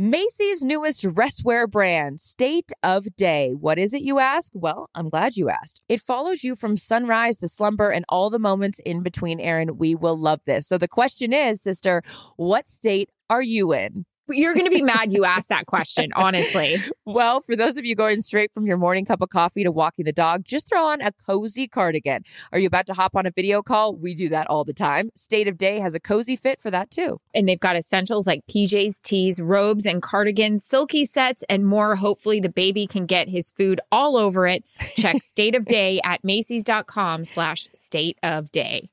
[0.00, 3.50] Macy's newest dress wear brand, State of Day.
[3.58, 4.52] What is it, you ask?
[4.54, 5.80] Well, I'm glad you asked.
[5.88, 9.76] It follows you from sunrise to slumber and all the moments in between, Erin.
[9.76, 10.68] We will love this.
[10.68, 12.04] So the question is, sister,
[12.36, 14.04] what state are you in?
[14.28, 16.76] You're going to be mad you asked that question, honestly.
[17.10, 20.04] Well, for those of you going straight from your morning cup of coffee to walking
[20.04, 22.22] the dog, just throw on a cozy cardigan.
[22.52, 23.96] Are you about to hop on a video call?
[23.96, 25.08] We do that all the time.
[25.16, 27.18] State of Day has a cozy fit for that too.
[27.34, 31.96] And they've got essentials like PJs, tees, robes, and cardigans, silky sets, and more.
[31.96, 34.64] Hopefully, the baby can get his food all over it.
[34.98, 38.90] Check State of Day at Macy's.com slash state of day.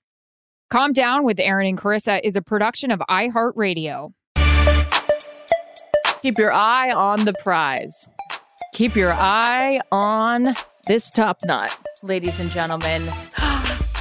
[0.70, 4.14] Calm Down with Erin and Charissa is a production of iHeartRadio.
[6.26, 8.10] Keep your eye on the prize.
[8.74, 10.56] Keep your eye on
[10.88, 11.70] this top knot,
[12.02, 13.08] ladies and gentlemen.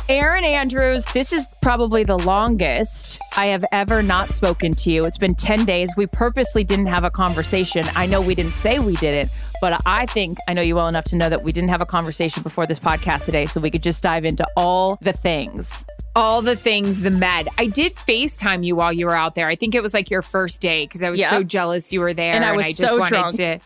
[0.07, 5.07] Erin Andrews, this is probably the longest I have ever not spoken to you.
[5.07, 5.89] It's been 10 days.
[5.97, 7.87] We purposely didn't have a conversation.
[7.95, 9.31] I know we didn't say we didn't,
[9.63, 11.87] but I think I know you well enough to know that we didn't have a
[11.87, 15.87] conversation before this podcast today, so we could just dive into all the things.
[16.15, 17.49] All the things, the med.
[17.57, 19.49] I did FaceTime you while you were out there.
[19.49, 21.31] I think it was like your first day because I was Yeah.
[21.31, 22.35] so jealous you were there.
[22.35, 23.37] And I was just so wanted drunk.
[23.37, 23.59] to.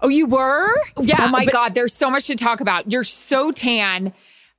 [0.00, 0.74] Oh, you were?
[0.98, 1.74] Yeah, Oh my but- God.
[1.74, 2.90] There's so much to talk about.
[2.90, 4.14] You're so tan.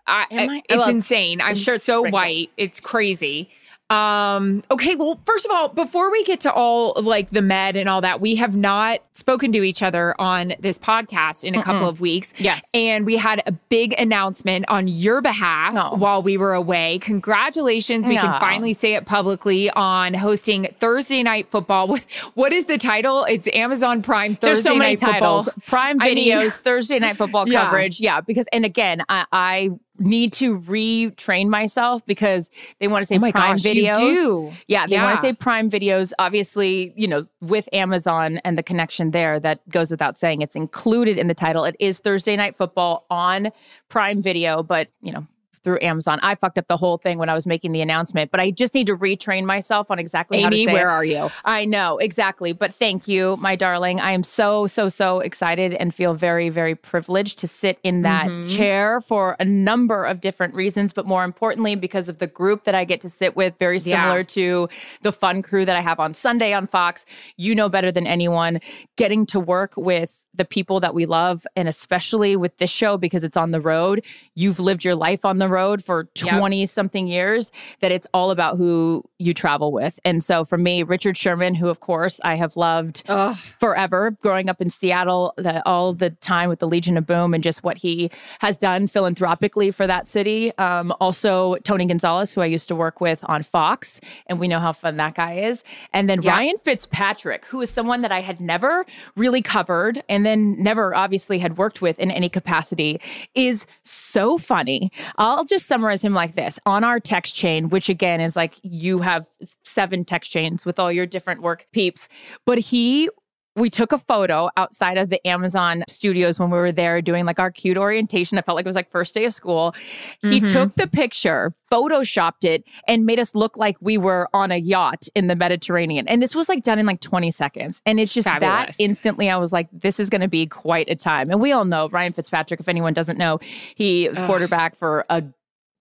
[0.08, 0.64] I, Am I?
[0.70, 1.42] It's insane.
[1.42, 2.14] I'm shirt's so sprinkled.
[2.14, 2.50] white.
[2.58, 3.50] It's crazy.
[3.92, 7.88] Um, okay, well, first of all, before we get to all like the med and
[7.88, 11.88] all that, we have not spoken to each other on this podcast in a couple
[11.88, 12.34] of weeks.
[12.38, 12.68] Yes.
[12.74, 15.96] And we had a big announcement on your behalf Oh.
[15.98, 16.98] while we were away.
[17.00, 18.08] Congratulations.
[18.10, 21.88] We can finally say it publicly on hosting Thursday Night Football.
[21.96, 22.02] What,
[22.34, 23.24] what is the title?
[23.26, 25.46] It's Amazon Prime Thursday There's so many Night titles.
[25.46, 25.64] Football.
[25.68, 27.66] Prime I mean- videos, Thursday night football Yeah.
[27.66, 28.00] coverage.
[28.00, 29.70] Yeah, because and again, I, I
[30.00, 33.98] need to retrain myself because they want to say Oh my Prime gosh, videos.
[33.98, 34.52] do.
[34.68, 36.12] Yeah, they want to say Prime videos.
[36.20, 40.42] Obviously, you know, with Amazon and the connection there, that goes without saying.
[40.42, 41.64] It's included in the title.
[41.66, 43.52] It is Thursday night football on
[43.90, 45.26] Prime Video, but you know.
[45.66, 48.40] Through Amazon, I fucked up the whole thing when I was making the announcement, but
[48.40, 50.94] I just need to retrain myself on exactly how to Amy, say where it.
[50.94, 51.30] are you?
[51.44, 52.54] I know, exactly.
[52.54, 54.00] But thank you, my darling.
[54.00, 58.28] I am so, so, so excited and feel very, very privileged to sit in that
[58.28, 58.48] Mm-hmm.
[58.48, 62.76] chair for a number of different reasons, but more importantly, because of the group that
[62.76, 64.04] I get to sit with, very Yeah.
[64.04, 64.70] similar to
[65.02, 67.08] the fun crew that I have on Sunday on Fox.
[67.38, 68.60] You know better than anyone,
[68.98, 73.24] getting to work with the people that we love, and especially with this show because
[73.24, 74.04] it's on the road.
[74.36, 76.40] You've lived your life on the road for Yep.
[76.40, 77.52] 20 something years,
[77.82, 80.00] that it's all about who you travel with.
[80.04, 83.36] And so for me, Richard Sherman, who of course I have loved Ugh.
[83.60, 87.42] forever, growing up in Seattle, the, all the time with the Legion of Boom and
[87.44, 88.10] just what he
[88.40, 90.56] has done philanthropically for that city.
[90.58, 94.60] Um, also, Tony Gonzalez, who I used to work with on Fox, and we know
[94.60, 95.64] how fun that guy is.
[95.94, 96.32] And then Yeah.
[96.32, 98.86] Ryan Fitzpatrick, who is someone that I had never
[99.16, 103.00] really covered and then never obviously had worked with in any capacity,
[103.36, 104.92] is so funny.
[105.18, 106.60] I'll just summarize him like this.
[106.66, 109.28] On our text chain, which again is like you have
[109.64, 112.08] seven text chains with all your different work peeps,
[112.46, 113.10] but he
[113.56, 117.40] we took a photo outside of the Amazon studios when we were there doing like
[117.40, 118.38] our cute orientation.
[118.38, 119.74] I felt like it was like first day of school.
[120.22, 120.52] He Mhm.
[120.52, 125.08] took the picture, photoshopped it, and made us look like we were on a yacht
[125.16, 126.08] in the Mediterranean.
[126.08, 127.82] And this was like done in like 20 seconds.
[127.86, 130.96] And it's just that instantly I was like, this is going to be quite a
[130.96, 131.30] time.
[131.32, 133.40] And we all know Ryan Fitzpatrick, if anyone doesn't know,
[133.76, 134.26] he was Ugh.
[134.28, 135.24] quarterback for a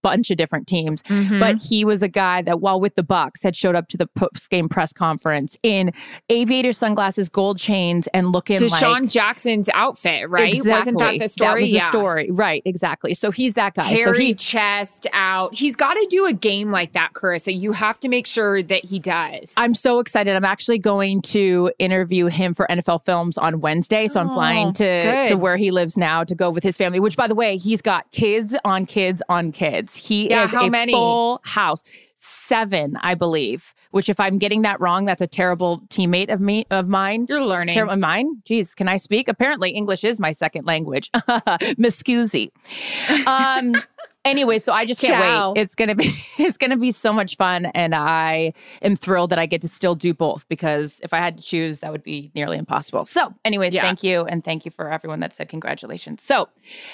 [0.05, 1.03] bunch of different teams.
[1.05, 1.41] Mhm.
[1.41, 4.07] But he was a guy that, while with the Bucs, had showed up to the
[4.07, 5.91] post game press conference in
[6.29, 10.55] aviator sunglasses, gold chains, and looking like DeSean like Jackson's outfit, right?
[10.55, 10.73] Exactly.
[10.73, 11.55] Wasn't that the story?
[11.55, 12.63] That was the story, right?
[12.67, 13.15] Exactly.
[13.15, 13.95] So he's that guy.
[13.97, 15.55] so he chest out.
[15.55, 17.59] He's got to do a game like that, Charissa.
[17.59, 19.53] You have to make sure that he does.
[19.57, 20.37] I'm so excited.
[20.37, 24.07] I'm actually going to interview him for NFL Films on Wednesday.
[24.07, 25.27] So I'm Oh, flying to, good.
[25.29, 27.81] to where he lives now to go with his family, which by the way, he's
[27.81, 29.94] got kids on kids on kids.
[29.97, 30.93] He Yeah, is how a many?
[30.93, 31.83] full house.
[32.17, 33.75] Seven, I believe.
[33.91, 37.27] Which if I'm getting that wrong, that's a terrible teammate of me of mine.
[37.29, 37.75] You're learning.
[37.75, 38.43] Terrible mine.
[38.49, 39.29] Jeez, can I speak?
[39.29, 41.11] Apparently English is my second language.
[41.79, 42.51] Miscusi.
[43.27, 43.75] Um
[44.25, 45.53] anyway, so I just can't Ciao.
[45.53, 45.61] wait.
[45.61, 49.47] It's gonna be it's gonna be so much fun, and I am thrilled that I
[49.47, 52.59] get to still do both because if I had to choose, that would be nearly
[52.59, 53.07] impossible.
[53.07, 53.83] So, anyways, Yeah.
[53.83, 56.23] thank you, and thank you for everyone that said congratulations.
[56.23, 56.49] So,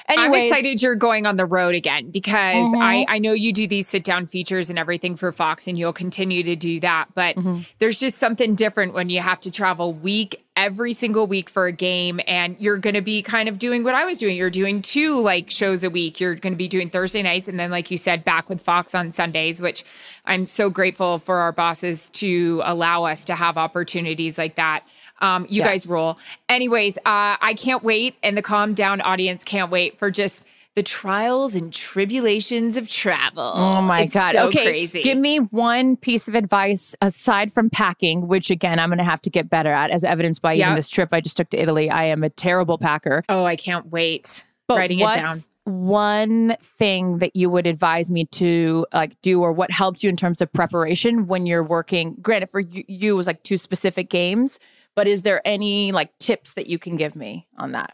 [0.09, 2.81] anyways, I'm excited you're going on the road again because Mhm.
[2.83, 5.93] I, I know you do these sit down features and everything for Fox, and you'll
[5.93, 7.07] continue to do that.
[7.15, 7.61] But Mm-hmm.
[7.79, 11.73] there's just something different when you have to travel week every single week for a
[11.73, 14.37] game, and you're going to be kind of doing what I was doing.
[14.37, 16.21] You're doing two like shows a week.
[16.21, 18.95] You're going to be doing Thursday nights, and then like you said, back with Fox
[18.95, 19.85] on Sundays, which
[20.27, 24.87] I'm so grateful for our bosses to allow us to have opportunities like that.
[25.23, 26.19] Um, you guys rule.
[26.51, 30.45] Anyways, uh, I can't wait, and the calm down audience can't wait for just
[30.81, 33.53] the trials and tribulations of travel.
[33.57, 34.33] Oh my It's god!
[34.33, 35.03] so okay, crazy.
[35.03, 39.21] give me one piece of advice aside from packing, which again I'm going to have
[39.23, 41.91] to get better at, as evidenced by even this trip I just took to Italy.
[41.91, 43.23] I am a terrible packer.
[43.29, 44.47] oh, I can't wait.
[44.69, 45.25] But Writing it down.
[45.27, 50.09] what's one thing that you would advise me to like do, or what helped you
[50.09, 52.17] in terms of preparation when you're working?
[52.23, 54.59] Granted, for you, you it was like two specific games,
[54.95, 57.93] but is there any like tips that you can give me on that?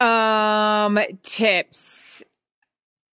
[0.00, 2.24] Um, tips.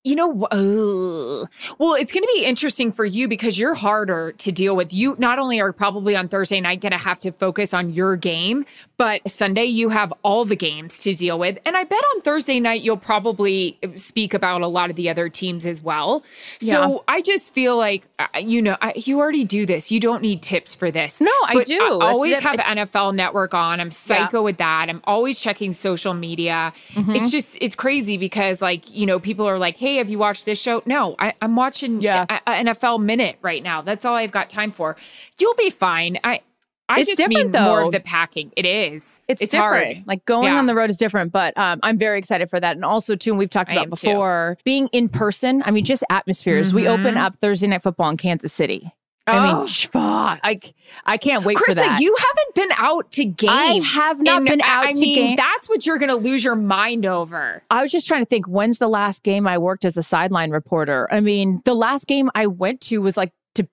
[0.05, 4.75] You know, well, it's going to be interesting for you because you're harder to deal
[4.75, 4.93] with.
[4.93, 8.15] You not only are probably on Thursday night going to have to focus on your
[8.15, 8.65] game,
[8.97, 11.57] but Sunday you have all the games to deal with.
[11.65, 15.27] And I bet on Thursday night you'll probably speak about a lot of the other
[15.27, 16.23] teams as well.
[16.61, 16.73] Yeah.
[16.73, 19.91] So I just feel like, uh, you know, I, you already do this.
[19.91, 21.19] You don't need tips for this.
[21.19, 21.79] No, I But do.
[21.81, 23.81] I always have It's- NFL Network on.
[23.81, 24.87] I'm psycho with that.
[24.87, 26.73] I'm always checking social media.
[26.93, 27.15] Mm-hmm.
[27.15, 30.45] It's just it's crazy because like you know people are like, hey, have you watched
[30.45, 30.81] this show?
[30.85, 32.25] No, I, I'm watching Yeah.
[32.29, 33.81] a, a NFL Minute right now.
[33.81, 34.95] That's all I've got time for.
[35.39, 36.17] You'll be fine.
[36.23, 36.41] I
[36.87, 38.51] I It's just mean different, more of the packing.
[38.55, 39.19] It is.
[39.27, 39.61] It's, different.
[39.95, 40.03] hard.
[40.05, 40.59] Like going Yeah.
[40.59, 42.75] on the road is different, but um, I'm very excited for that.
[42.75, 44.07] And also, too, and we've talked I about am too.
[44.09, 45.63] before, being in person.
[45.65, 46.75] I mean, just atmospheres.
[46.75, 47.17] We open Mhm.
[47.25, 48.91] up Thursday Night Football in Kansas City.
[49.27, 50.37] I mean, Oh.
[50.43, 50.59] I,
[51.05, 51.99] I can't wait for Charissa, that.
[51.99, 53.51] you haven't been out to games.
[53.51, 56.15] I have not And been out I to mean, game- That's what you're going to
[56.15, 57.63] lose your mind over.
[57.71, 60.51] I was just trying to think when's the last game I worked as a sideline
[60.51, 61.07] reporter?
[61.11, 63.67] I mean, the last game I went to was like to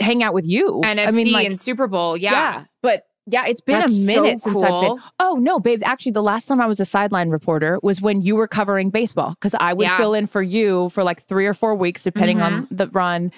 [0.00, 0.80] hang out with you.
[0.84, 2.16] NFC I mean, like, and Super Bowl.
[2.16, 2.64] Yeah.
[2.82, 4.98] But yeah, it's been That's a so minute since I've been.
[5.18, 5.82] Oh no, babe!
[5.84, 9.30] Actually, the last time I was a sideline reporter was when you were covering baseball
[9.30, 9.96] because I would Yeah.
[9.96, 12.76] fill in for you for like three or four weeks, depending on Mm-hmm.
[12.76, 13.32] the run.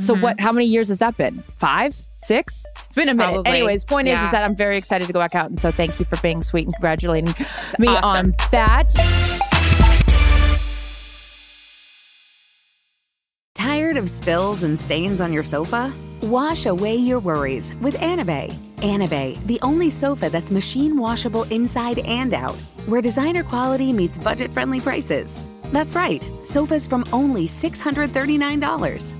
[0.00, 0.36] So what?
[0.36, 0.44] Mm-hmm.
[0.44, 1.42] How many years has that been?
[1.56, 1.94] Five,
[2.24, 2.64] six?
[2.86, 3.32] It's been a minute.
[3.34, 3.50] Probably.
[3.52, 4.24] Anyways, point is, Yeah.
[4.26, 6.42] is that I'm very excited to go back out, and so thank you for being
[6.42, 7.34] sweet and congratulating
[7.78, 8.02] me awesome.
[8.26, 8.92] on that.
[13.54, 15.92] Tired of spills and stains on your sofa?
[16.22, 18.52] Wash away your worries with Anabei.
[18.78, 22.54] Anabei, the only sofa that's machine washable inside and out,
[22.86, 25.42] where designer quality meets budget friendly prices.
[25.72, 29.19] That's right, sofas from only $639.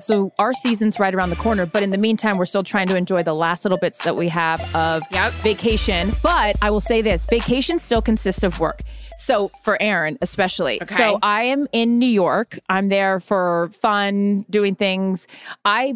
[0.00, 2.96] So our season's right around the corner, but in the meantime, we're still trying to
[2.96, 5.32] enjoy the last little bits that we have of Yep.
[5.42, 6.14] vacation.
[6.22, 8.80] But I will say this vacation still consists of work.
[9.18, 10.80] So for Erin, especially.
[10.80, 10.94] Okay.
[10.94, 12.58] So I am in New York.
[12.68, 15.26] I'm there for fun, doing things.
[15.64, 15.94] I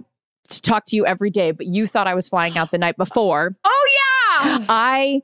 [0.49, 3.55] talk to you every day, but you thought I was flying out the night before.
[3.65, 3.89] Oh
[4.41, 4.65] yeah.
[4.69, 5.21] I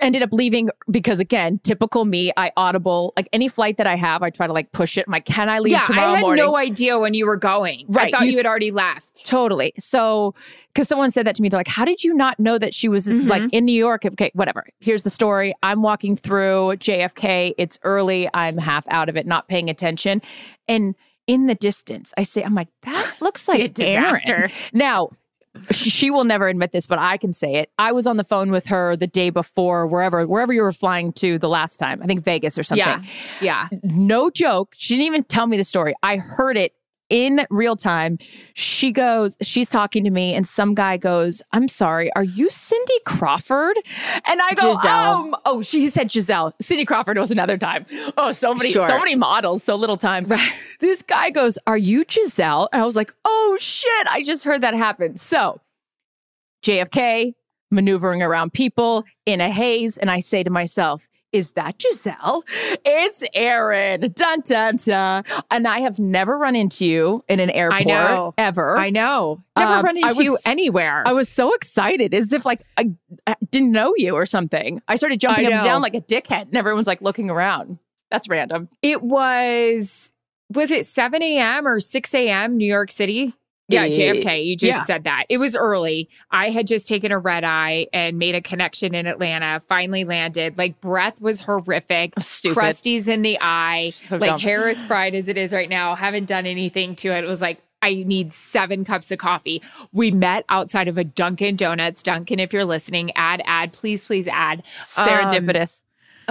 [0.00, 4.22] ended up leaving because again, typical me, I audible like any flight that I have,
[4.22, 5.04] I try to like push it.
[5.06, 6.44] I'm like, can I leave yeah, tomorrow I had morning?
[6.44, 7.86] no idea when you were going.
[7.96, 9.26] I thought you- you, had already left.
[9.26, 9.74] Totally.
[9.78, 10.34] So,
[10.72, 12.88] because someone said that to me, they're like, "How did you not know that she
[12.88, 13.26] was Mm-hmm.
[13.28, 14.64] like in New York?" Okay, whatever.
[14.80, 15.54] Here's the story.
[15.62, 17.54] I'm walking through JFK.
[17.58, 18.28] It's early.
[18.32, 20.22] I'm half out of it, not paying attention,
[20.68, 20.94] and
[21.26, 24.34] in the distance, I say, "I'm like, that looks like a disaster.
[24.36, 25.10] Erin." Now.
[25.70, 27.70] She, will never admit this, but I can say it.
[27.78, 31.12] I was on the phone with her the day before, wherever, wherever you were flying
[31.14, 32.00] to the last time.
[32.02, 33.00] I think Vegas or something Yeah.
[33.40, 33.68] Yeah.
[33.82, 34.74] no joke.
[34.76, 35.94] She didn't even tell me the story.
[36.02, 36.74] I heard it
[37.12, 38.16] in real time.
[38.54, 42.98] She goes, she's talking to me, and some guy goes, I'm sorry, are you Cindy
[43.04, 43.76] Crawford?
[44.26, 46.54] And I go, um, oh, she said Giselle.
[46.60, 47.84] Cindy Crawford was another time.
[48.16, 48.88] Oh, so many, Sure.
[48.88, 50.26] so many models, so little time.
[50.80, 52.68] This guy goes, Are you Giselle?
[52.72, 55.16] And I was like, Oh shit, I just heard that happen.
[55.16, 55.60] So
[56.64, 57.34] JFK
[57.70, 59.96] maneuvering around people in a haze.
[59.98, 62.44] And I say to myself, is that Giselle?
[62.84, 64.12] It's Erin.
[64.14, 65.24] Dun dun dun.
[65.50, 68.34] And I have never run into you in an airport know.
[68.38, 68.76] ever.
[68.78, 69.42] I know.
[69.56, 71.02] Never Um, run I into you anywhere.
[71.06, 72.90] I was so excited, as if like I,
[73.26, 74.80] I didn't know you or something.
[74.88, 77.78] I started jumping I up and down like a dickhead, and everyone's like looking around.
[78.10, 78.68] That's random.
[78.82, 80.12] it was
[80.50, 81.66] was it 7 a.m.
[81.66, 82.58] or 6 a.m.
[82.58, 83.34] New York City?
[83.72, 84.44] Yeah, JFK.
[84.44, 84.84] You just yeah.
[84.84, 85.24] said that.
[85.28, 86.08] It was early.
[86.30, 90.58] I had just taken a red eye and made a connection in Atlanta, finally landed.
[90.58, 92.14] Like breath was horrific.
[92.20, 92.58] Stupid.
[92.58, 93.92] Crusties in the eye.
[93.94, 94.40] So like dumb.
[94.40, 95.94] hair is fried as it is right now.
[95.94, 97.24] Haven't done anything to it.
[97.24, 99.60] It was like I need seven cups of coffee.
[99.92, 102.02] We met outside of a Dunkin' Donuts.
[102.02, 104.62] Dunkin', if you're listening, add, add, please, please add.
[104.96, 105.82] Um, Serendipitous.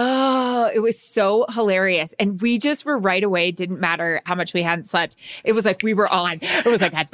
[0.04, 2.14] Oh, it was so hilarious.
[2.18, 5.16] And we just were right away, didn't matter how much we hadn't slept.
[5.44, 6.38] It was like we were on.
[6.42, 7.04] It was like, Yeah.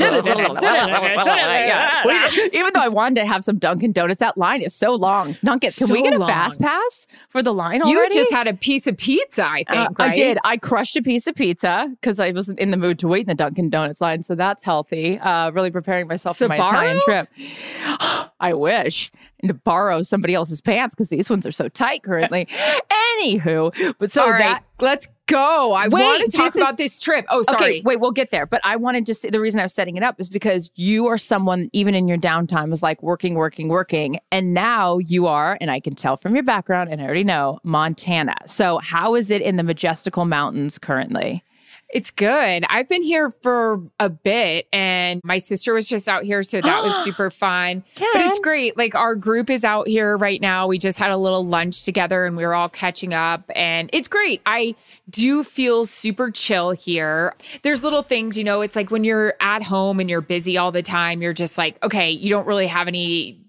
[2.06, 4.94] We did- even though I wanted to have some Dunkin' Donuts, that line is so
[4.94, 5.36] long.
[5.44, 6.28] Dunkin', can we get a long.
[6.28, 8.16] fast pass for the line already?
[8.16, 10.00] you just had a piece of pizza, I think.
[10.00, 10.38] Uh, I did.
[10.44, 13.26] I crushed a piece of pizza because I wasn't in the mood to wait in
[13.26, 14.22] the Dunkin' Donuts line.
[14.22, 15.18] So that's healthy.
[15.18, 16.56] Uh, really preparing myself for my?
[16.56, 17.28] Italian trip.
[18.40, 19.10] I wish.
[19.40, 22.48] And to borrow somebody else's pants because these ones are so tight currently.
[23.20, 25.72] Anywho, but so All right, that let's go.
[25.72, 27.24] I want to talk this is- about this trip.
[27.28, 27.56] Oh, sorry.
[27.56, 28.46] Okay, wait, we'll get there.
[28.46, 31.06] But I wanted to say the reason I was setting it up is because you
[31.06, 34.18] are someone, even in your downtime, is like working, working, working.
[34.32, 37.60] And now you are, and I can tell from your background, and I already know,
[37.62, 38.34] Montana.
[38.46, 41.42] So, how is it in the majestical mountains currently?
[41.90, 42.64] It's good.
[42.68, 46.42] I've been here for a bit and my sister was just out here.
[46.42, 47.82] So that was super fun.
[47.96, 48.76] But it's great.
[48.76, 50.66] Like our group is out here right now.
[50.66, 54.08] We just had a little lunch together and we were all catching up and it's
[54.08, 54.42] great.
[54.44, 54.74] I
[55.08, 57.34] do feel super chill here.
[57.62, 60.72] There's little things, you know, it's like when you're at home and you're busy all
[60.72, 63.40] the time, you're just like, okay, you don't really have any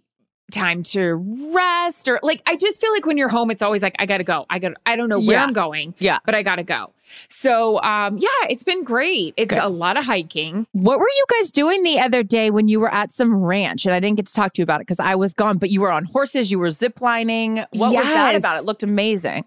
[0.51, 1.13] time to
[1.53, 4.17] rest or like I just feel like when you're home it's always like I got
[4.17, 4.45] to go.
[4.49, 5.43] I got I don't know where Yeah.
[5.43, 5.93] I'm going.
[5.99, 6.19] Yeah.
[6.25, 6.93] But I got to go.
[7.29, 9.33] So um yeah, it's been great.
[9.37, 9.63] It's Good.
[9.63, 10.67] a lot of hiking.
[10.73, 13.85] What were you guys doing the other day when you were at some ranch?
[13.85, 15.69] And I didn't get to talk to you about it because I was gone, but
[15.69, 17.57] you were on horses, you were zip lining.
[17.71, 18.59] What was that about?
[18.59, 19.45] It looked amazing.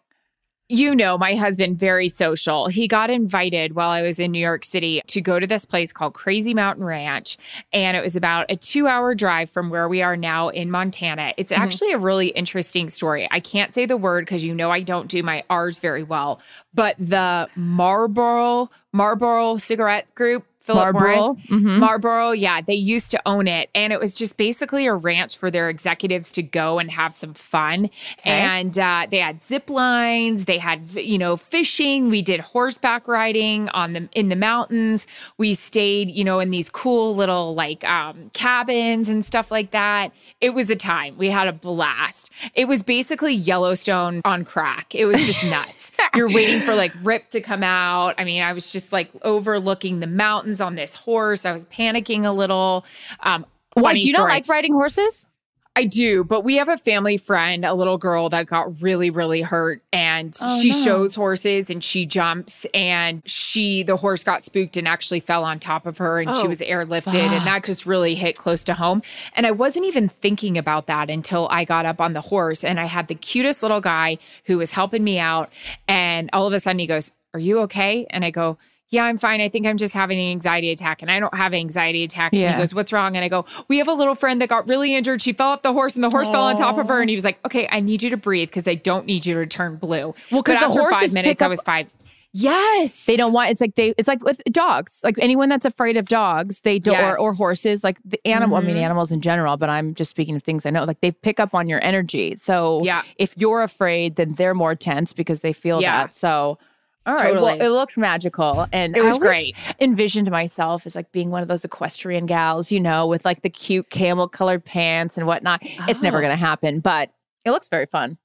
[0.72, 2.66] You know, my husband very social.
[2.66, 5.92] He got invited while I was in New York City to go to this place
[5.92, 7.36] called Crazy Mountain Ranch,
[7.74, 11.34] and it was about a 2-hour drive from where we are now in Montana.
[11.36, 11.60] It's mm-hmm.
[11.60, 13.28] actually a really interesting story.
[13.30, 16.40] I can't say the word cuz you know I don't do my R's very well,
[16.72, 21.16] but the Marlboro Marlboro cigarette group Philip Marlboro?
[21.34, 21.46] Morris.
[21.48, 21.78] Mhm.
[21.78, 23.68] Marlboro, yeah, they used to own it.
[23.74, 27.34] And it was just basically a ranch for their executives to go and have some
[27.34, 27.90] fun.
[28.24, 32.08] And uh, they had zip lines, they had, you know, fishing.
[32.08, 35.06] We did horseback riding on the in the mountains.
[35.38, 40.12] We stayed, you know, in these cool little like um, cabins and stuff like that.
[40.40, 41.16] It was a time.
[41.18, 42.30] We had a blast.
[42.54, 44.94] It was basically Yellowstone on crack.
[44.94, 45.90] It was just nuts.
[46.14, 48.14] You're waiting for like Rip to come out.
[48.18, 51.44] I mean, I was just like overlooking the mountains on this horse.
[51.44, 52.84] I was panicking a little.
[53.20, 53.46] Um,
[53.78, 55.26] funny Do you not like riding horses?
[55.74, 59.40] I do, but we have a family friend, a little girl that got really, really
[59.40, 60.76] hurt, and Oh, she no.
[60.84, 65.58] shows horses and she jumps, and she the horse got spooked and actually fell on
[65.58, 68.74] top of her, and she Oh, was airlifted, and that just really hit close to
[68.74, 69.00] home.
[69.34, 72.78] And I wasn't even thinking about that until I got up on the horse, and
[72.78, 75.50] I had the cutest little guy who was helping me out,
[75.88, 78.58] and all of a sudden he goes, "Are you okay?" And I go.
[78.92, 79.40] Yeah, I'm fine.
[79.40, 81.02] I think I'm just having an anxiety attack.
[81.02, 82.36] And I don't have anxiety attacks.
[82.36, 83.16] And he goes, What's wrong?
[83.16, 85.20] And I go, We have a little friend that got really injured.
[85.22, 87.00] She fell off the horse and the horse fell on top of her.
[87.00, 89.34] And he was like, Okay, I need you to breathe because I don't need you
[89.34, 90.14] to turn blue.
[90.30, 91.88] Well, 'cause But the after horses five minutes, pick I up- was fine.
[92.34, 93.04] Yes.
[93.04, 95.00] They don't want it's like they it's like with dogs.
[95.04, 97.16] Like anyone that's afraid of dogs, they don't Yes.
[97.18, 98.80] or, or horses, like the animal I mean Mhm.
[98.82, 100.84] animals in general, but I'm just speaking of things I know.
[100.84, 102.34] Like they pick up on your energy.
[102.36, 103.02] So Yeah.
[103.18, 106.04] if you're afraid, then they're more tense because they feel Yeah.
[106.06, 106.14] that.
[106.14, 106.58] So
[107.06, 107.32] all right.
[107.32, 107.58] Totally.
[107.58, 108.66] Well, it looked magical.
[108.72, 109.56] And It was I great.
[109.80, 113.50] Envisioned myself as like being one of those equestrian gals, you know, with like the
[113.50, 115.60] cute camel colored pants and whatnot.
[115.88, 116.22] It's never Oh.
[116.22, 117.10] gonna happen, but
[117.44, 118.18] it looks very fun.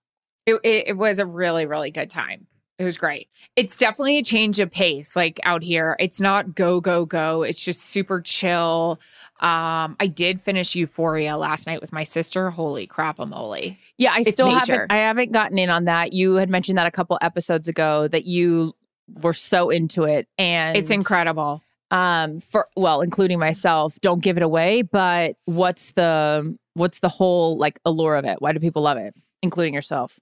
[0.46, 2.48] It, it, it was a really, really good time.
[2.80, 3.28] It was great.
[3.56, 5.96] It's definitely a change of pace, like out here.
[6.00, 7.42] It's not go, go, go.
[7.42, 9.00] It's just super chill.
[9.40, 12.50] Um, I did finish Euphoria last night with my sister.
[12.50, 13.78] Holy crap, moly.
[13.98, 14.74] Yeah, I It's still major.
[14.74, 14.92] haven't.
[14.92, 16.14] I haven't gotten in on that.
[16.14, 18.74] You had mentioned that a couple episodes ago that you
[19.22, 21.62] were so into it, and It's incredible.
[21.92, 24.82] Um, for well, including myself, don't give it away.
[24.82, 28.42] But what's the what's the whole like allure of it?
[28.42, 30.20] Why do people love it, including yourself?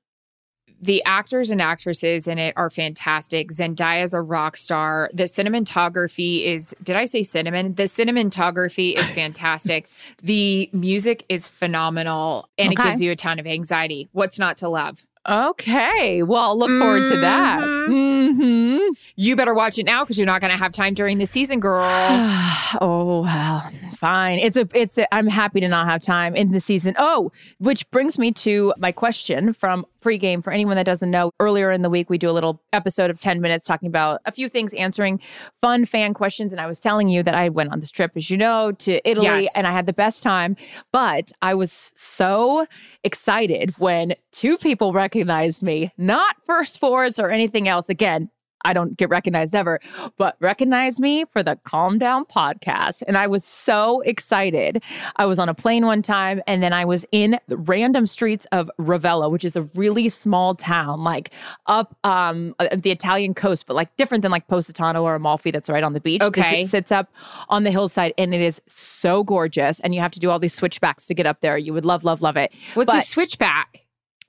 [0.82, 3.52] The actors and actresses in it are fantastic.
[3.52, 5.10] Zendaya's a rock star.
[5.14, 7.74] The cinematography is, did I say cinnamon?
[7.76, 9.88] The cinematography is fantastic.
[10.22, 12.82] the music is phenomenal and Okay.
[12.84, 14.10] it gives you a ton of anxiety.
[14.12, 15.06] What's not to love?
[15.28, 17.60] Okay, well, I'll look forward to that.
[17.60, 18.36] Mhm.
[18.36, 18.78] hmm
[19.16, 21.60] You better watch it now because you're not going to have time during the season,
[21.60, 21.84] girl.
[22.82, 24.40] oh well, fine.
[24.40, 26.96] It's a it's a, I'm happy to not have time in the season.
[26.98, 31.32] Oh, which brings me to my question from pregame for anyone that doesn't know.
[31.40, 34.32] Earlier in the week, we do a little episode of 10 minutes talking about a
[34.32, 35.20] few things, answering
[35.62, 36.54] fun fan questions.
[36.54, 39.02] And I was telling you that I went on this trip, as you know, to
[39.10, 39.52] Italy Yes.
[39.56, 40.56] and I had the best time.
[40.92, 42.68] But I was so
[43.04, 47.90] excited when two people recognized me, not for sports or anything else.
[47.90, 48.30] Again,
[48.64, 49.80] I don't get recognized ever,
[50.18, 53.04] but recognized me for the Calm Down podcast.
[53.08, 54.82] And I was so excited.
[55.18, 58.48] I was on a plane one time and then I was in the random streets
[58.52, 61.30] of Ravello, which is a really small town, like
[61.68, 65.70] up um, uh, the Italian coast, but like different than like Positano or Amalfi that's
[65.70, 66.22] right on the beach.
[66.22, 66.64] This Okay.
[66.64, 67.14] sits up
[67.50, 69.80] on the hillside and it is so gorgeous.
[69.82, 71.56] And you have to do all these switchbacks to get up there.
[71.56, 73.85] You would love, love, love it What's a switchback?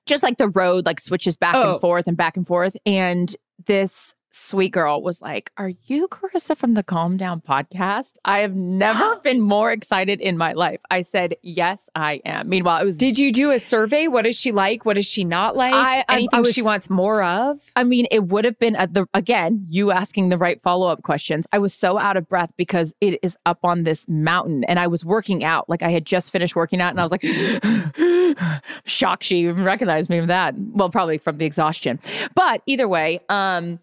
[0.06, 1.72] Just like the road like switches back Oh.
[1.72, 3.34] and forth and back and forth and
[3.66, 8.54] this sweet girl was like are you charissa from the calm down podcast i have
[8.54, 12.98] never been more excited in my life i said yes i am meanwhile it was
[12.98, 14.08] Did you do a survey?
[14.08, 14.84] What is she like?
[14.84, 15.72] What is she not like?
[15.72, 17.60] I- I- I Anything was- she wants more of?
[17.76, 21.46] I mean, it would have been the again, you asking the right follow up questions.
[21.50, 24.86] I was so out of breath because it is up on this mountain and I
[24.86, 25.66] was working out.
[25.70, 27.22] Like I had just finished working out and I was like,
[28.84, 30.54] shocked she even recognized me from that.
[30.56, 31.98] Well, probably from the exhaustion.
[32.34, 33.78] But either way, um,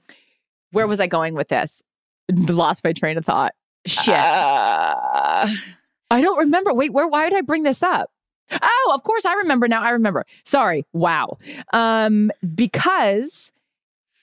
[0.72, 1.84] where was I going with this?
[2.32, 3.54] Lost my train of thought.
[3.86, 4.16] Shit.
[4.16, 5.48] Uh,
[6.10, 6.74] I don't remember.
[6.74, 8.12] Wait, where why did I bring this up?
[8.62, 9.82] Oh, of course I remember now.
[9.82, 10.26] I remember.
[10.44, 10.86] Sorry.
[10.94, 11.38] Wow.
[11.72, 13.52] Um because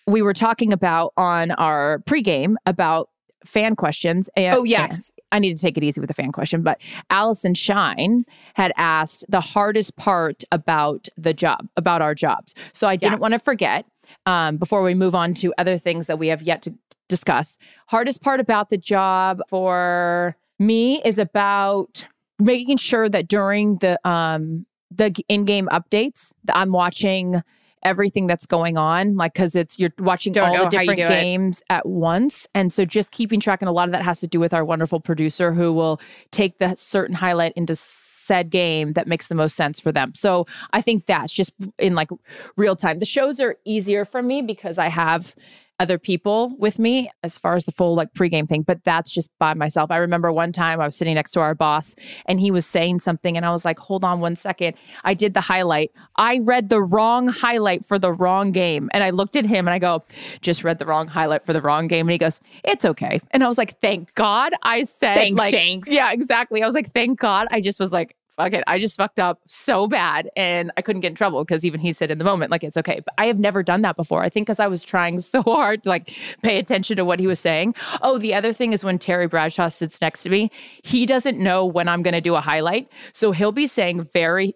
[0.07, 3.11] we were talking about on our pregame about
[3.45, 5.11] fan questions and oh, yes.
[5.33, 9.25] I need to take it easy with the fan question, but Allison Shine had asked
[9.29, 12.55] the hardest part about the job, about our jobs.
[12.73, 13.87] So I didn't want to forget
[14.27, 16.75] um, before we move on to other things that we have yet to
[17.09, 17.59] discuss.
[17.87, 22.07] Hardest part about the job for me is about
[22.39, 27.43] making sure that during the um the in-game updates that I'm watching
[27.83, 31.09] everything that's going on like because it's you're watching Don't all the different do it.
[31.09, 32.47] games at once.
[32.55, 34.65] And so just keeping track and a lot of that has to do with our
[34.65, 39.57] wonderful producer who will take the certain highlight into said game that makes the most
[39.57, 40.13] sense for them.
[40.15, 42.11] So i think that's just in like
[42.57, 42.99] real time.
[42.99, 45.35] The shows are easier for me because i have
[45.81, 49.31] other people with me as far as the full like pregame thing, but that's just
[49.39, 49.91] by myself.
[49.91, 53.01] I remember one time I was sitting next to our boss and he was saying
[53.01, 54.77] something and I was like, hold on one second.
[55.05, 55.91] I did the highlight.
[56.17, 58.91] I read the wrong highlight for the wrong game.
[58.93, 60.05] And I looked at him and I go,
[60.43, 62.07] just read the wrong highlight for the wrong game.
[62.07, 63.21] And he goes, it's okay.
[63.31, 65.91] And I was like, thank God I said, Thanks, like, Shanks.
[65.91, 66.63] yeah, exactly.
[66.63, 67.49] I was like, thank God.
[67.51, 68.65] I just was like, fuck it.
[68.67, 71.93] I just fucked up so bad and I couldn't get in trouble because even he
[71.93, 73.01] said in the moment, like, it's okay.
[73.05, 74.23] But I have never done that before.
[74.23, 77.27] I think because I was trying so hard to like pay attention to what he
[77.27, 77.75] was saying.
[78.03, 80.51] Oh, the other thing is when Terry Bradshaw sits next to me,
[80.83, 82.89] he doesn't know when I'm going to do a highlight.
[83.13, 84.55] So he'll be saying very,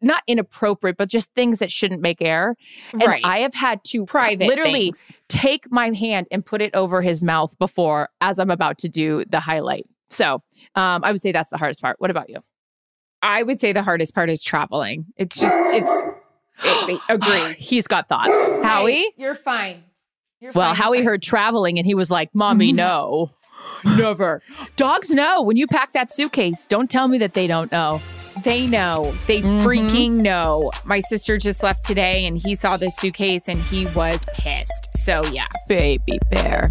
[0.00, 2.54] not inappropriate, but just things that shouldn't make air.
[2.92, 3.22] And Right.
[3.24, 5.12] I have had to Private literally things.
[5.28, 9.24] take my hand and put it over his mouth before as I'm about to do
[9.28, 9.86] the highlight.
[10.10, 10.34] So
[10.74, 11.96] um, I would say that's the hardest part.
[12.00, 12.38] What about you?
[13.22, 15.06] I would say the hardest part is traveling.
[15.16, 16.02] It's just it's
[16.64, 17.54] it, agree.
[17.58, 18.32] He's got thoughts.
[18.64, 19.06] Howie?
[19.16, 19.82] you're fine.
[20.40, 21.06] You're Well, fine, Howie fine.
[21.06, 23.30] heard traveling and he was like, Mommy, no.
[23.84, 24.40] Never.
[24.76, 26.66] Dogs know when you pack that suitcase.
[26.68, 28.00] Don't tell me that they don't know.
[28.44, 29.12] They know.
[29.26, 29.62] They Mhm.
[29.62, 30.70] freaking know.
[30.84, 34.88] My sister just left today and he saw this suitcase and he was pissed.
[34.96, 35.46] So yeah.
[35.66, 36.70] Baby bear.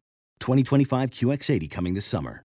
[0.41, 2.43] 2025 QX80 coming this summer.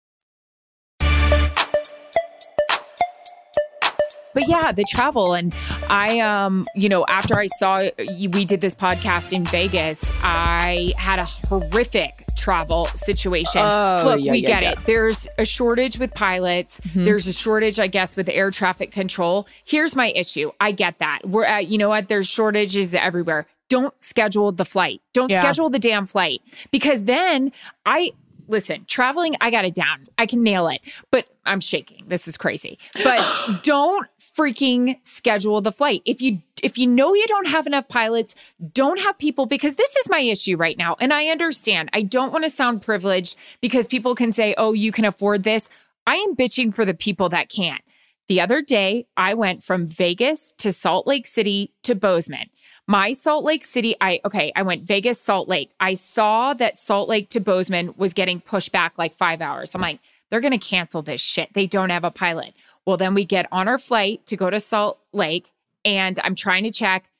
[4.34, 5.54] But yeah, the travel and
[5.89, 11.19] I um you know after I saw we did this podcast in Vegas, I had
[11.19, 13.62] a horrific travel situation.
[13.62, 14.71] Oh, Look, yeah, we yeah, get yeah.
[14.71, 14.82] it.
[14.84, 16.80] There's a shortage with pilots.
[16.95, 19.47] There's a shortage I guess with air traffic control.
[19.65, 20.52] Here's my issue.
[20.60, 21.21] I get that.
[21.28, 23.47] We're at you know what there's shortages everywhere.
[23.69, 25.01] Don't schedule the flight.
[25.13, 25.39] Don't Yeah.
[25.41, 27.51] schedule the damn flight because then
[27.86, 28.12] I
[28.47, 30.08] listen, traveling, I got it down.
[30.17, 32.05] I can nail it, but I'm shaking.
[32.08, 32.79] This is crazy.
[33.03, 33.23] But
[33.63, 36.01] don't freaking schedule the flight.
[36.05, 38.36] If you if you know you don't have enough pilots,
[38.73, 40.95] don't have people because this is my issue right now.
[40.99, 41.89] And I understand.
[41.93, 45.69] I don't want to sound privileged because people can say, "Oh, you can afford this."
[46.08, 47.82] I am bitching for the people that can't.
[48.27, 52.49] The other day, I went from Vegas to Salt Lake City to Bozeman.
[52.89, 55.69] My Salt Lake City, I okay, I went Vegas, Salt Lake.
[55.80, 59.75] I saw that Salt Lake to Bozeman was getting pushed back like five hours.
[59.75, 59.99] I'm like,
[60.32, 61.54] they're gonna cancel this shit.
[61.54, 62.56] They don't have a pilot.
[62.88, 65.52] Well, then we get on our flight to go to Salt Lake,
[65.86, 67.12] and I'm trying to check.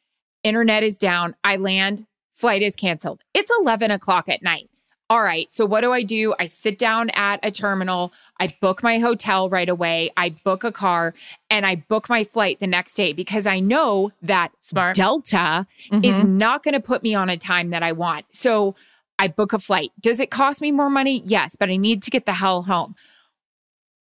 [0.43, 1.36] Internet is down.
[1.43, 3.21] I land, flight is canceled.
[3.36, 4.68] It's 11 o'clock at night.
[5.10, 5.52] All right.
[5.52, 6.36] So what do I do?
[6.38, 8.13] I sit down at a terminal.
[8.39, 10.12] I book my hotel right away.
[10.15, 11.15] I book a car
[11.50, 14.95] and I book my flight the next day because I know that Smart.
[14.95, 16.38] Delta is mm-hmm.
[16.38, 18.26] not going to put me on a time that I want.
[18.34, 18.76] So
[19.17, 19.91] I book a flight.
[20.00, 21.24] Does it cost me more money?
[21.26, 22.95] Yes, but I need to get the hell home.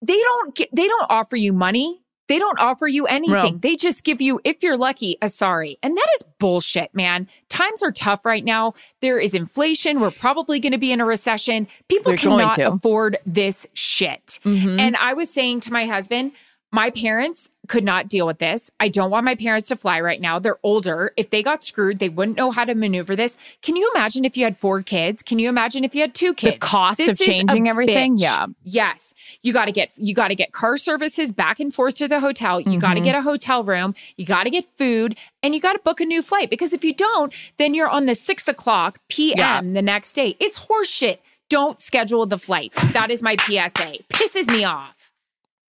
[0.03, 2.03] They don't get, they don't offer you money.
[2.29, 3.55] They don't offer you anything.
[3.55, 3.59] No.
[3.59, 5.79] They just give you, if you're lucky, a sorry.
[5.83, 7.27] And that is bullshit, man.
[7.49, 8.75] Times are tough right now.
[9.01, 10.01] There is inflation.
[10.01, 11.67] We're probably going to be in a recession.
[11.89, 14.41] People We're cannot afford this shit.
[14.45, 14.79] Mhm.
[14.79, 16.33] And I was saying to my husband,
[16.71, 18.71] my parents could not deal with this.
[18.81, 20.39] I don't want my parents to fly right now.
[20.39, 21.13] They're older.
[21.17, 23.37] If they got screwed, they wouldn't know how to maneuver this.
[23.63, 25.23] Can you imagine if you had four kids?
[25.23, 26.55] Can you imagine if you had two kids?
[26.55, 28.17] The cost This of changing everything?
[28.17, 28.23] bitch.
[28.23, 28.47] Yeah.
[28.65, 29.15] Yes.
[29.43, 32.21] You got to get you got to get car services back and forth to the
[32.21, 32.61] hotel.
[32.61, 33.05] You got to mm-hmm.
[33.05, 33.95] get a hotel room.
[34.17, 36.85] You got to get food, and you got to book a new flight because if
[36.85, 39.39] you don't, then you're on the six o'clock p.m.
[39.39, 39.61] Yeah.
[39.61, 40.37] the next day.
[40.41, 41.19] It's horseshit.
[41.49, 42.73] Don't schedule the flight.
[42.93, 44.05] That is my PSA.
[44.11, 44.98] Pisses me off.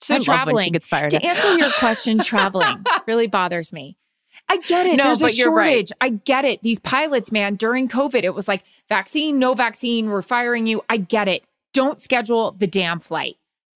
[0.01, 3.73] So I love when she traveling gets fired to answer your question, traveling really bothers
[3.73, 3.97] me.
[4.47, 4.97] I get it.
[4.97, 5.88] No, There's a you're right.
[5.88, 5.91] shortage.
[6.01, 6.63] I get it.
[6.63, 10.81] These pilots, man, during COVID, it was like vaccine, no vaccine, we're firing you.
[10.89, 11.43] I get it.
[11.73, 13.35] Don't schedule the damn flight.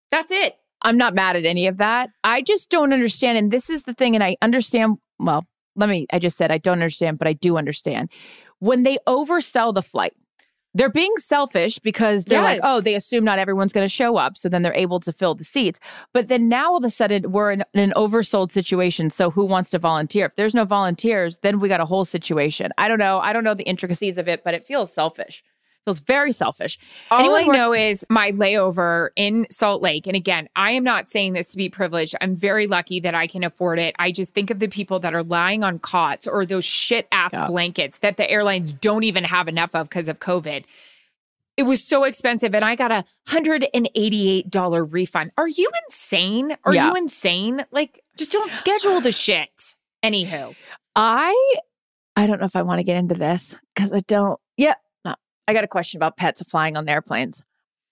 [0.10, 0.58] That's it.
[0.82, 2.10] I'm not mad at any of that.
[2.24, 3.38] I just don't understand.
[3.38, 4.16] And this is the thing.
[4.16, 4.98] And I understand.
[5.20, 8.12] Well, let me, I just said I don't understand, but I do understand.
[8.60, 10.14] When they oversell the flight,
[10.74, 14.38] they're being selfish because they're like, oh, they assume not everyone's going to show up.
[14.38, 15.80] So then they're able to fill the seats.
[16.14, 19.10] But then now all of a sudden we're in, in an oversold situation.
[19.10, 20.26] So who wants to volunteer?
[20.26, 22.72] If there's no volunteers, then we got a whole situation.
[22.78, 23.20] I don't know.
[23.20, 25.44] I don't know the intricacies of it, but it feels selfish.
[25.86, 26.78] Feels very selfish.
[27.12, 30.08] All Anyone I know is my layover in Salt Lake.
[30.08, 32.16] And again, I am not saying this to be privileged.
[32.22, 33.96] I'm very lucky that I can afford it.
[34.00, 37.32] I just think of the people that are lying on cots or those shit ass
[37.34, 37.48] Yeah.
[37.48, 40.64] blankets that the airlines don't even have enough of because of COVID.
[41.56, 45.32] It was so expensive and I got a $188 refund.
[45.38, 46.56] Are you insane?
[46.64, 46.88] Are Yeah.
[46.90, 47.66] you insane?
[47.72, 49.76] Like, just don't schedule the shit.
[50.04, 50.56] Anywho,
[50.96, 51.56] I
[52.16, 54.40] I don't know if I want to get into this because I don't.
[54.58, 54.76] Yeah.
[55.48, 57.44] I got a question about pets flying on airplanes.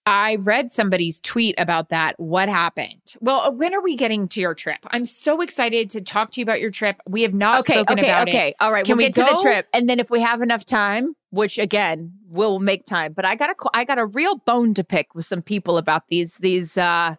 [0.04, 2.18] I read somebody's tweet about that.
[2.18, 3.14] What happened?
[3.20, 4.78] Well, uh, when are we getting to your trip?
[4.90, 6.96] I'm so excited to talk to you about your trip.
[7.06, 8.48] We have not okay, spoken okay, about okay.
[8.48, 8.56] it.
[8.58, 10.66] All right, Can we'll we get to the trip, and then if we have enough
[10.66, 13.12] time, which again we'll make time.
[13.12, 16.08] But I got a I got a real bone to pick with some people about
[16.08, 17.14] these these uh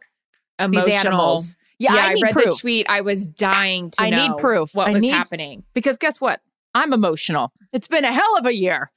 [0.60, 0.86] Emotional.
[0.86, 1.58] these animals.
[1.80, 2.86] Yeah, I, need read proof the tweet.
[2.90, 4.76] I was dying to I need proof.
[4.76, 5.64] what I was need- happening.
[5.74, 6.42] because guess what?
[6.76, 7.52] I'm emotional.
[7.72, 8.92] It's been a hell of a year.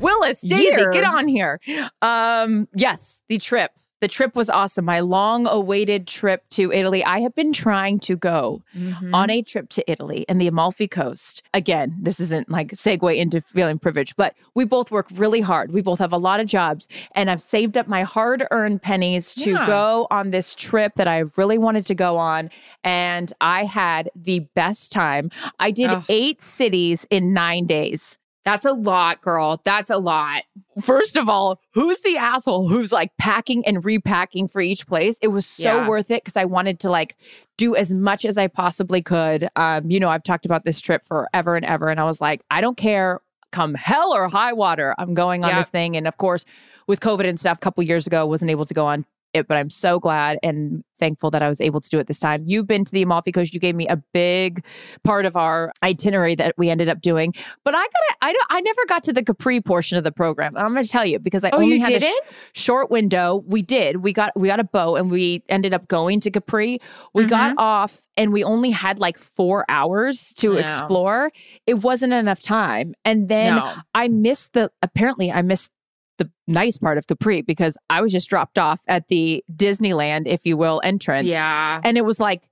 [0.00, 0.92] Willis, Daisy, Year?
[0.92, 1.60] get on here.
[2.00, 3.70] Um, yes, the trip.
[4.00, 4.84] The trip was awesome.
[4.84, 7.04] My long awaited trip to Italy.
[7.04, 9.14] I have been trying to go Mm-hmm.
[9.14, 11.40] on a trip to Italy and the Amalfi Coast.
[11.54, 15.70] Again, this isn't like segue into feeling privileged, but we both work really hard.
[15.70, 19.36] We both have a lot of jobs, and I've saved up my hard earned pennies
[19.36, 19.66] to Yeah.
[19.66, 22.50] go on this trip that I really wanted to go on.
[22.82, 25.30] And I had the best time.
[25.60, 28.18] I did eight cities in nine days.
[28.44, 29.60] That's a lot, girl.
[29.64, 30.42] That's a lot.
[30.80, 35.18] First of all, who's the asshole who's like packing and repacking for each place?
[35.22, 35.88] It was so Yeah.
[35.88, 37.16] worth it because I wanted to like
[37.56, 39.48] do as much as I possibly could.
[39.54, 42.42] Um, you know, I've talked about this trip forever and ever, and I was like,
[42.50, 43.20] I don't care.
[43.52, 45.94] Come hell or high water, I'm going on this thing.
[45.94, 46.46] And of course,
[46.86, 49.56] with COVID and stuff, a couple years ago, wasn't able to go on it, but
[49.56, 52.44] I'm so glad and thankful that I was able to do it this time.
[52.46, 53.52] You've been to the Amalfi Coast.
[53.52, 54.64] You gave me a big
[55.02, 57.34] part of our itinerary that we ended up doing.
[57.64, 60.56] But I gotta, I don't, I never got to the Capri portion of the program.
[60.56, 62.24] I'm going to tell you because I Oh, only you had a sh- didn't?
[62.54, 63.42] short window.
[63.46, 63.96] We did.
[63.96, 66.80] We got we got a boat and we ended up going to Capri.
[67.14, 67.58] We got mm-hmm.
[67.58, 70.58] off and we only had like four hours to No.
[70.58, 71.32] explore.
[71.66, 72.94] It wasn't enough time.
[73.04, 73.74] And then no.
[73.94, 75.70] I missed the apparently I missed
[76.18, 80.44] the nice part of Capri because I was just dropped off at the Disneyland, if
[80.46, 81.28] you will, entrance.
[81.28, 81.80] Yeah.
[81.82, 82.44] And it was like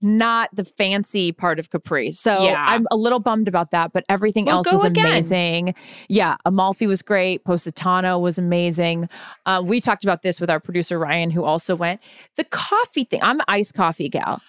[0.00, 2.12] not the fancy part of Capri.
[2.12, 2.64] So Yeah.
[2.68, 5.06] I'm a little bummed about that, but everything Well, else was again.
[5.06, 5.74] amazing.
[6.08, 7.44] Yeah, Amalfi was great.
[7.44, 9.08] Positano was amazing.
[9.44, 12.00] Uh, we talked about this with our producer Ryan, who also went.
[12.36, 13.20] The coffee thing.
[13.24, 14.40] I'm an iced coffee gal.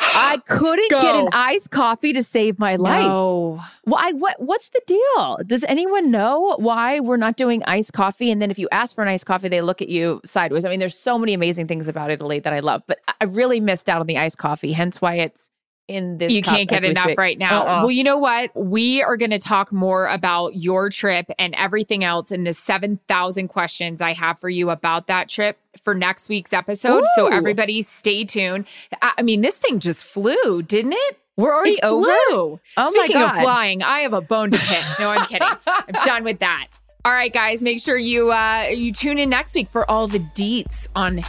[0.00, 3.02] I couldn't get an iced coffee to save my life.
[3.06, 3.62] No.
[3.84, 4.12] Why?
[4.12, 4.40] What?
[4.40, 5.38] What's the deal?
[5.46, 8.30] Does anyone know why we're not doing iced coffee?
[8.30, 10.64] And then if you ask for an iced coffee, they look at you sideways.
[10.64, 13.60] I mean, there's so many amazing things about Italy that I love, but I really
[13.60, 14.72] missed out on the iced coffee.
[14.72, 15.50] Hence why it's
[15.88, 16.32] in this.
[16.32, 17.18] you can't get enough speak.
[17.18, 17.62] right now.
[17.62, 17.78] Uh-uh.
[17.80, 18.50] Well, you know what?
[18.54, 23.48] We are going to talk more about your trip and everything else in the 7,000
[23.48, 27.04] questions I have for you about that trip for next week's episode.
[27.16, 28.66] So everybody stay tuned.
[29.00, 31.18] I mean, this thing just flew, didn't it?
[31.36, 32.04] We're already it over.
[32.04, 32.60] flew.
[32.76, 33.42] Oh my Speaking of God.
[33.42, 34.98] flying, I have a bone to pick.
[34.98, 35.48] No, I'm kidding.
[35.66, 36.66] I'm done with that.
[37.04, 40.18] All right, guys, make sure you uh you tune in next week for all the
[40.18, 41.20] deets on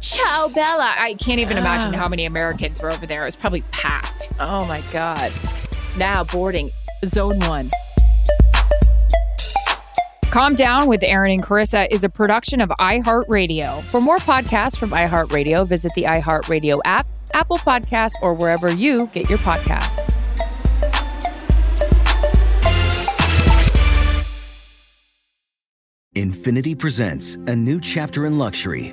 [0.00, 0.94] Ciao Bella.
[0.96, 1.98] I can't even imagine ah.
[1.98, 3.22] how many Americans were over there.
[3.22, 4.30] It was probably packed.
[4.38, 5.32] Oh my god!
[5.96, 6.70] Now boarding
[7.04, 7.68] zone one.
[10.30, 13.82] Calm Down with Erin and Charissa is a production of iHeartRadio.
[13.90, 19.30] For more podcasts from iHeartRadio, visit the iHeartRadio app, Apple Podcasts, or wherever you get
[19.30, 20.14] your podcasts.
[26.14, 28.92] Infiniti presents a new chapter in luxury,